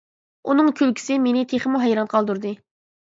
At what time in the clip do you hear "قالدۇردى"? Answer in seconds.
2.15-2.55